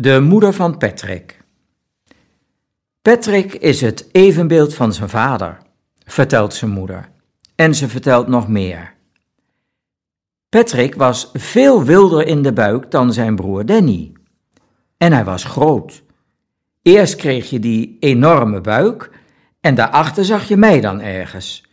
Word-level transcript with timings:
De 0.00 0.20
moeder 0.20 0.52
van 0.52 0.78
Patrick. 0.78 1.40
Patrick 3.02 3.54
is 3.54 3.80
het 3.80 4.08
evenbeeld 4.12 4.74
van 4.74 4.92
zijn 4.92 5.08
vader, 5.08 5.58
vertelt 6.04 6.54
zijn 6.54 6.70
moeder. 6.70 7.08
En 7.54 7.74
ze 7.74 7.88
vertelt 7.88 8.28
nog 8.28 8.48
meer. 8.48 8.94
Patrick 10.48 10.94
was 10.94 11.30
veel 11.32 11.84
wilder 11.84 12.26
in 12.26 12.42
de 12.42 12.52
buik 12.52 12.90
dan 12.90 13.12
zijn 13.12 13.36
broer 13.36 13.66
Danny. 13.66 14.12
En 14.96 15.12
hij 15.12 15.24
was 15.24 15.44
groot. 15.44 16.02
Eerst 16.82 17.16
kreeg 17.16 17.50
je 17.50 17.58
die 17.58 17.96
enorme 17.98 18.60
buik 18.60 19.10
en 19.60 19.74
daarachter 19.74 20.24
zag 20.24 20.48
je 20.48 20.56
mij 20.56 20.80
dan 20.80 21.00
ergens. 21.00 21.64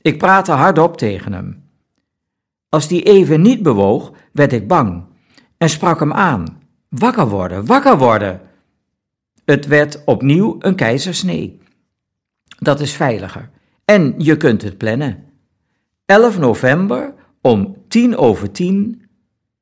Ik 0.00 0.18
praatte 0.18 0.52
hardop 0.52 0.96
tegen 0.96 1.32
hem. 1.32 1.70
Als 2.68 2.88
die 2.88 3.02
even 3.02 3.42
niet 3.42 3.62
bewoog, 3.62 4.12
werd 4.32 4.52
ik 4.52 4.68
bang 4.68 5.04
en 5.56 5.68
sprak 5.68 6.00
hem 6.00 6.12
aan. 6.12 6.62
Wakker 6.98 7.28
worden, 7.28 7.66
wakker 7.66 7.98
worden. 7.98 8.40
Het 9.44 9.66
werd 9.66 10.04
opnieuw 10.04 10.56
een 10.58 10.74
keizersnee. 10.74 11.60
Dat 12.58 12.80
is 12.80 12.92
veiliger. 12.92 13.50
En 13.84 14.14
je 14.18 14.36
kunt 14.36 14.62
het 14.62 14.78
plannen. 14.78 15.24
11 16.06 16.38
november 16.38 17.14
om 17.40 17.76
tien 17.88 18.16
over 18.16 18.50
tien 18.50 19.08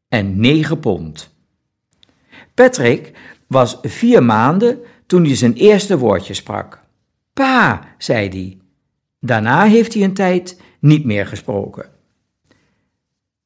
en 0.09 0.41
9 0.41 0.79
pond. 0.79 1.35
Patrick 2.55 3.13
was 3.47 3.79
vier 3.83 4.25
maanden 4.25 4.79
toen 5.07 5.25
hij 5.25 5.37
zijn 5.37 5.55
eerste 5.55 5.99
woordje 5.99 6.35
sprak. 6.35 6.81
Pa, 7.33 7.95
zei 7.99 8.29
hij. 8.29 8.59
Daarna 9.21 9.65
heeft 9.65 9.95
hij 9.95 10.03
een 10.03 10.15
tijd 10.15 10.61
niet 10.81 11.05
meer 11.05 11.27
gesproken. 11.27 11.91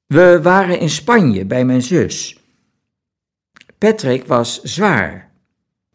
We 0.06 0.42
waren 0.42 0.80
in 0.80 0.90
Spanje 0.90 1.44
bij 1.44 1.64
mijn 1.64 1.82
zus. 1.82 2.35
Patrick 3.86 4.26
was 4.26 4.62
zwaar. 4.62 5.30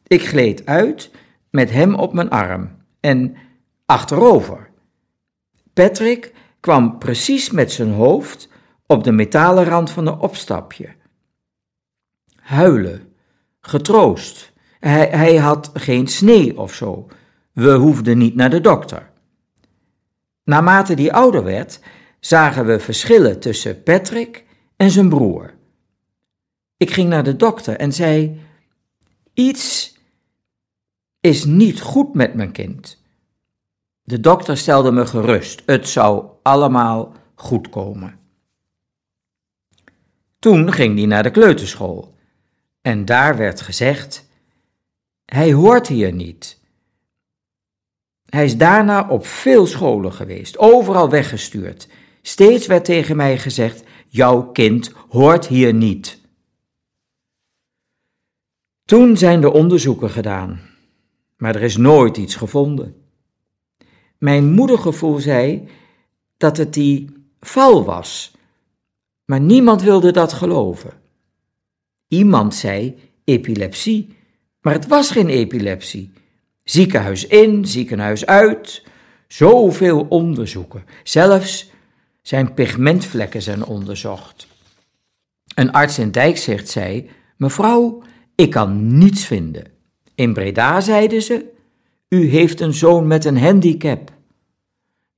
Ik 0.07 0.27
gleed 0.27 0.65
uit 0.65 1.11
met 1.49 1.71
hem 1.71 1.95
op 1.95 2.13
mijn 2.13 2.29
arm 2.29 2.77
en 2.99 3.35
achterover. 3.85 4.69
Patrick 5.73 6.33
kwam 6.59 6.97
precies 6.97 7.49
met 7.49 7.71
zijn 7.71 7.91
hoofd 7.91 8.49
op 8.87 9.03
de 9.03 9.11
metalen 9.11 9.65
rand 9.65 9.89
van 9.89 10.07
een 10.07 10.19
opstapje. 10.19 10.95
Huilen, 12.35 13.13
getroost. 13.61 14.51
Hij, 14.79 15.07
hij 15.07 15.35
had 15.35 15.69
geen 15.73 16.07
snee 16.07 16.57
of 16.57 16.73
zo. 16.73 17.07
We 17.53 17.71
hoefden 17.71 18.17
niet 18.17 18.35
naar 18.35 18.49
de 18.49 18.61
dokter. 18.61 19.09
Naarmate 20.43 20.93
die 20.93 21.13
ouder 21.13 21.43
werd, 21.43 21.79
zagen 22.19 22.65
we 22.65 22.79
verschillen 22.79 23.39
tussen 23.39 23.83
Patrick 23.83 24.45
en 24.75 24.91
zijn 24.91 25.09
broer. 25.09 25.59
Ik 26.81 26.91
ging 26.91 27.09
naar 27.09 27.23
de 27.23 27.35
dokter 27.35 27.77
en 27.77 27.93
zei: 27.93 28.41
Iets 29.33 29.97
is 31.19 31.45
niet 31.45 31.81
goed 31.81 32.13
met 32.13 32.33
mijn 32.33 32.51
kind. 32.51 33.01
De 34.03 34.19
dokter 34.19 34.57
stelde 34.57 34.91
me 34.91 35.05
gerust. 35.05 35.61
Het 35.65 35.87
zou 35.87 36.25
allemaal 36.41 37.13
goed 37.35 37.69
komen. 37.69 38.19
Toen 40.39 40.73
ging 40.73 40.97
hij 40.97 41.05
naar 41.05 41.23
de 41.23 41.31
kleuterschool. 41.31 42.15
En 42.81 43.05
daar 43.05 43.37
werd 43.37 43.61
gezegd: 43.61 44.27
Hij 45.25 45.53
hoort 45.53 45.87
hier 45.87 46.13
niet. 46.13 46.59
Hij 48.25 48.45
is 48.45 48.57
daarna 48.57 49.09
op 49.09 49.25
veel 49.25 49.65
scholen 49.65 50.13
geweest, 50.13 50.57
overal 50.57 51.09
weggestuurd. 51.09 51.87
Steeds 52.21 52.67
werd 52.67 52.85
tegen 52.85 53.15
mij 53.15 53.37
gezegd: 53.37 53.83
Jouw 54.07 54.51
kind 54.51 54.91
hoort 55.09 55.47
hier 55.47 55.73
niet. 55.73 56.20
Toen 58.91 59.17
zijn 59.17 59.41
de 59.41 59.51
onderzoeken 59.51 60.09
gedaan, 60.09 60.59
maar 61.37 61.55
er 61.55 61.61
is 61.61 61.77
nooit 61.77 62.17
iets 62.17 62.35
gevonden. 62.35 62.95
Mijn 64.17 64.51
moedergevoel 64.51 65.19
zei 65.19 65.67
dat 66.37 66.57
het 66.57 66.73
die 66.73 67.09
val 67.39 67.83
was, 67.83 68.31
maar 69.25 69.39
niemand 69.39 69.81
wilde 69.81 70.11
dat 70.11 70.33
geloven. 70.33 70.91
Iemand 72.07 72.55
zei 72.55 72.95
epilepsie, 73.23 74.15
maar 74.61 74.73
het 74.73 74.87
was 74.87 75.11
geen 75.11 75.29
epilepsie. 75.29 76.11
Ziekenhuis 76.63 77.27
in, 77.27 77.65
ziekenhuis 77.65 78.25
uit, 78.25 78.83
zoveel 79.27 80.05
onderzoeken. 80.09 80.85
Zelfs 81.03 81.71
zijn 82.21 82.53
pigmentvlekken 82.53 83.41
zijn 83.41 83.65
onderzocht. 83.65 84.47
Een 85.55 85.71
arts 85.71 85.99
in 85.99 86.11
Dijkzicht 86.11 86.69
zei: 86.69 87.09
Mevrouw, 87.37 88.03
ik 88.35 88.49
kan 88.49 88.97
niets 88.97 89.25
vinden. 89.25 89.65
In 90.15 90.33
Breda 90.33 90.81
zeiden 90.81 91.21
ze: 91.21 91.45
U 92.09 92.29
heeft 92.29 92.59
een 92.59 92.73
zoon 92.73 93.07
met 93.07 93.25
een 93.25 93.37
handicap. 93.37 94.11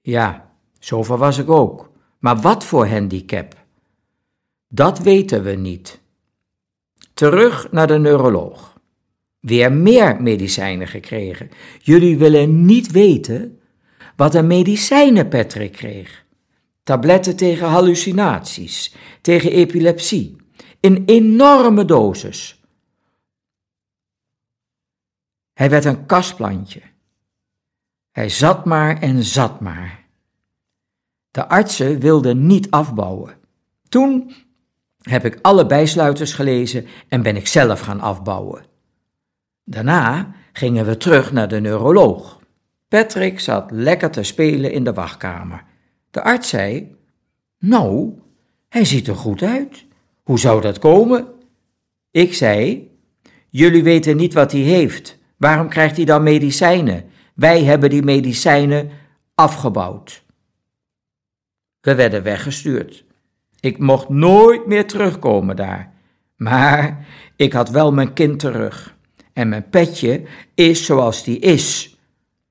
Ja, 0.01 0.51
zover 0.79 1.17
was 1.17 1.37
ik 1.37 1.49
ook. 1.49 1.91
Maar 2.19 2.41
wat 2.41 2.63
voor 2.63 2.87
handicap? 2.87 3.55
Dat 4.67 4.99
weten 4.99 5.43
we 5.43 5.51
niet. 5.51 6.01
Terug 7.13 7.71
naar 7.71 7.87
de 7.87 7.97
neuroloog. 7.97 8.79
Weer 9.39 9.71
meer 9.71 10.21
medicijnen 10.21 10.87
gekregen. 10.87 11.49
Jullie 11.79 12.17
willen 12.17 12.65
niet 12.65 12.91
weten 12.91 13.59
wat 14.15 14.35
een 14.35 14.47
medicijnen 14.47 15.27
Patrick 15.27 15.71
kreeg. 15.71 16.25
Tabletten 16.83 17.35
tegen 17.35 17.67
hallucinaties, 17.67 18.95
tegen 19.21 19.51
epilepsie, 19.51 20.35
in 20.79 21.03
enorme 21.05 21.85
doses. 21.85 22.62
Hij 25.53 25.69
werd 25.69 25.85
een 25.85 26.05
kastplantje. 26.05 26.81
Hij 28.11 28.29
zat 28.29 28.65
maar 28.65 29.01
en 29.01 29.23
zat 29.23 29.59
maar. 29.59 30.05
De 31.31 31.47
artsen 31.47 31.99
wilden 31.99 32.47
niet 32.47 32.71
afbouwen. 32.71 33.37
Toen 33.89 34.33
heb 35.01 35.25
ik 35.25 35.39
alle 35.41 35.65
bijsluiters 35.65 36.33
gelezen 36.33 36.87
en 37.07 37.21
ben 37.21 37.35
ik 37.35 37.47
zelf 37.47 37.79
gaan 37.79 37.99
afbouwen. 37.99 38.65
Daarna 39.63 40.35
gingen 40.51 40.85
we 40.85 40.97
terug 40.97 41.31
naar 41.31 41.47
de 41.47 41.59
neuroloog. 41.59 42.39
Patrick 42.87 43.39
zat 43.39 43.71
lekker 43.71 44.11
te 44.11 44.23
spelen 44.23 44.71
in 44.71 44.83
de 44.83 44.93
wachtkamer. 44.93 45.63
De 46.11 46.23
arts 46.23 46.49
zei: 46.49 46.95
Nou, 47.59 48.19
hij 48.69 48.85
ziet 48.85 49.07
er 49.07 49.15
goed 49.15 49.41
uit. 49.41 49.85
Hoe 50.23 50.39
zou 50.39 50.61
dat 50.61 50.79
komen? 50.79 51.27
Ik 52.11 52.33
zei: 52.33 52.89
Jullie 53.49 53.83
weten 53.83 54.17
niet 54.17 54.33
wat 54.33 54.51
hij 54.51 54.61
heeft. 54.61 55.17
Waarom 55.43 55.69
krijgt 55.69 55.95
hij 55.95 56.05
dan 56.05 56.23
medicijnen? 56.23 57.09
Wij 57.33 57.63
hebben 57.63 57.89
die 57.89 58.03
medicijnen 58.03 58.91
afgebouwd. 59.35 60.23
We 61.81 61.95
werden 61.95 62.23
weggestuurd. 62.23 63.05
Ik 63.59 63.77
mocht 63.77 64.09
nooit 64.09 64.65
meer 64.67 64.87
terugkomen 64.87 65.55
daar. 65.55 65.93
Maar 66.35 67.05
ik 67.35 67.53
had 67.53 67.69
wel 67.69 67.91
mijn 67.91 68.13
kind 68.13 68.39
terug. 68.39 68.95
En 69.33 69.49
mijn 69.49 69.69
petje 69.69 70.23
is 70.53 70.85
zoals 70.85 71.23
die 71.23 71.39
is. 71.39 71.97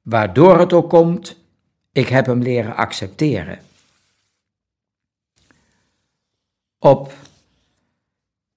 Waardoor 0.03 0.59
het 0.59 0.73
ook 0.73 0.91
komt, 0.91 1.45
ik 1.93 2.09
heb 2.09 2.27
hem 2.27 2.43
leren 2.43 2.77
accepteren. 2.77 3.59
Op 6.79 7.13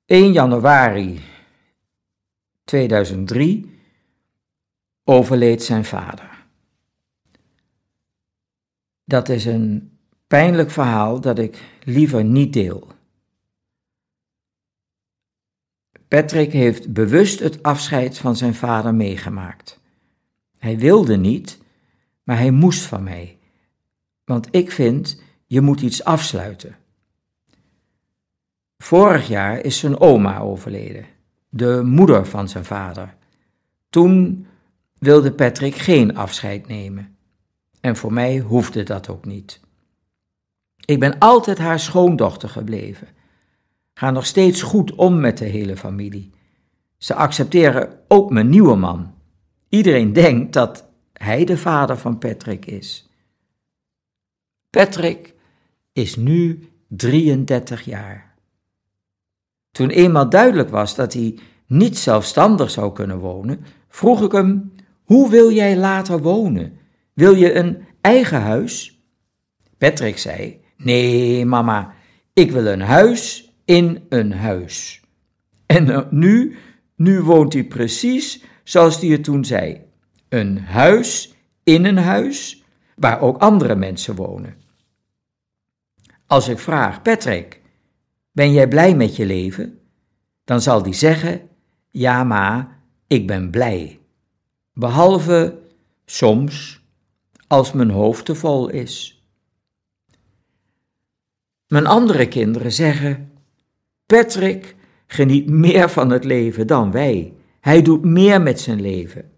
1 0.06 0.32
januari 0.32 1.22
2003 2.64 3.74
overleed 5.06 5.64
zijn 5.64 5.86
vader. 5.86 6.46
Dat 9.04 9.30
is 9.30 9.46
een 9.46 9.98
pijnlijk 10.28 10.72
verhaal 10.72 11.22
dat 11.22 11.40
ik 11.40 11.64
liever 11.84 12.24
niet 12.24 12.54
deel. 12.54 12.88
Patrick 16.08 16.52
heeft 16.52 16.94
bewust 16.94 17.40
het 17.40 17.64
afscheid 17.64 18.18
van 18.18 18.36
zijn 18.36 18.56
vader 18.56 18.96
meegemaakt. 18.96 19.80
Hij 20.58 20.78
wilde 20.78 21.18
niet, 21.18 21.60
maar 22.24 22.38
hij 22.38 22.52
moest 22.52 22.86
van 22.86 23.04
mij. 23.04 23.38
Want 24.24 24.48
ik 24.52 24.72
vind, 24.72 25.22
je 25.46 25.62
moet 25.62 25.82
iets 25.82 26.04
afsluiten. 26.04 26.76
Vorig 28.78 29.28
jaar 29.28 29.60
is 29.60 29.80
zijn 29.80 30.00
oma 30.00 30.40
overleden, 30.40 31.06
de 31.50 31.82
moeder 31.84 32.26
van 32.26 32.50
zijn 32.50 32.66
vader. 32.66 33.16
Toen 33.90 34.46
wilde 35.06 35.32
Patrick 35.32 35.76
geen 35.76 36.16
afscheid 36.16 36.68
nemen. 36.68 37.18
En 37.82 37.96
voor 37.96 38.14
mij 38.14 38.38
hoefde 38.38 38.84
dat 38.84 39.10
ook 39.10 39.26
niet. 39.26 39.60
Ik 40.86 41.00
ben 41.00 41.18
altijd 41.20 41.58
haar 41.58 41.80
schoondochter 41.80 42.50
gebleven. 42.50 43.08
Ga 43.94 44.12
nog 44.12 44.26
steeds 44.26 44.62
goed 44.62 44.96
om 44.96 45.20
met 45.20 45.38
de 45.38 45.46
hele 45.46 45.78
familie. 45.78 46.32
Ze 46.98 47.14
accepteren 47.16 48.00
ook 48.08 48.30
mijn 48.30 48.50
nieuwe 48.50 48.76
man. 48.76 49.14
Iedereen 49.70 50.14
denkt 50.14 50.54
dat 50.54 50.86
hij 51.14 51.46
de 51.46 51.58
vader 51.58 51.98
van 51.98 52.18
Patrick 52.18 52.66
is. 52.66 53.10
Patrick 54.70 55.34
is 55.94 56.16
nu 56.16 56.70
33 56.88 57.82
jaar. 57.82 58.36
Toen 59.72 59.90
eenmaal 59.90 60.30
duidelijk 60.30 60.70
was 60.70 60.96
dat 60.96 61.14
hij 61.14 61.40
niet 61.66 61.98
zelfstandig 61.98 62.70
zou 62.70 62.94
kunnen 62.94 63.20
wonen, 63.20 63.66
vroeg 63.88 64.22
ik 64.24 64.32
hem: 64.32 64.72
Hoe 65.06 65.30
wil 65.30 65.52
jij 65.52 65.78
later 65.78 66.22
wonen? 66.22 66.78
Wil 67.14 67.36
je 67.36 67.54
een 67.54 67.86
eigen 68.02 68.42
huis? 68.42 69.02
Patrick 69.78 70.18
zei: 70.18 70.62
Nee, 70.78 71.46
mama, 71.46 71.94
ik 72.34 72.52
wil 72.52 72.66
een 72.66 72.82
huis 72.82 73.54
in 73.66 74.06
een 74.10 74.32
huis. 74.34 75.02
En 75.66 76.08
nu, 76.10 76.58
nu 76.96 77.22
woont 77.22 77.54
hij 77.54 77.64
precies 77.64 78.44
zoals 78.64 79.00
hij 79.02 79.10
het 79.10 79.24
toen 79.24 79.46
zei: 79.46 79.82
Een 80.30 80.60
huis 80.60 81.34
in 81.64 81.86
een 81.86 81.98
huis 81.98 82.64
waar 82.96 83.22
ook 83.22 83.38
andere 83.38 83.76
mensen 83.76 84.16
wonen. 84.16 84.56
Als 86.28 86.48
ik 86.48 86.60
vraag, 86.60 87.02
Patrick, 87.02 87.62
ben 88.32 88.54
jij 88.54 88.68
blij 88.68 88.96
met 88.96 89.16
je 89.16 89.26
leven? 89.26 89.80
Dan 90.44 90.62
zal 90.62 90.82
hij 90.84 90.94
zeggen, 90.94 91.50
ja 91.92 92.24
ma, 92.24 92.78
ik 93.08 93.28
ben 93.28 93.50
blij. 93.50 94.00
Behalve 94.78 95.58
soms 96.06 96.82
als 97.48 97.72
mijn 97.72 97.90
hoofd 97.90 98.26
te 98.26 98.36
vol 98.36 98.70
is. 98.70 99.24
Mijn 101.68 101.86
andere 101.86 102.28
kinderen 102.28 102.72
zeggen, 102.72 103.32
Patrick 104.06 104.76
geniet 105.08 105.50
meer 105.50 105.90
van 105.90 106.10
het 106.10 106.24
leven 106.24 106.68
dan 106.68 106.92
wij. 106.92 107.34
Hij 107.60 107.82
doet 107.82 108.04
meer 108.04 108.42
met 108.42 108.60
zijn 108.60 108.82
leven. 108.82 109.32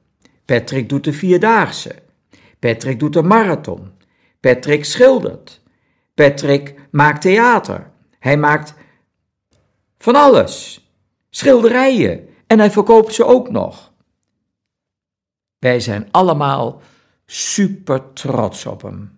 Patrick 0.46 0.90
doet 0.90 1.04
de 1.04 1.14
vierdaagse. 1.14 1.96
Patrick 2.60 3.00
doet 3.00 3.14
de 3.14 3.24
marathon. 3.24 3.92
Patrick 4.40 4.86
schildert. 4.86 5.62
Patrick 6.14 6.76
maakt 6.92 7.22
theater. 7.22 7.92
Hij 8.20 8.38
maakt 8.38 8.74
van 9.98 10.16
alles. 10.16 10.86
Schilderijen. 11.30 12.28
En 12.48 12.60
hij 12.60 12.72
verkoopt 12.72 13.14
ze 13.14 13.26
ook 13.26 13.50
nog. 13.50 13.96
Wij 15.60 15.80
zijn 15.80 16.08
allemaal 16.12 16.82
super 17.26 18.14
trots 18.14 18.66
op 18.66 18.82
hem. 18.82 19.17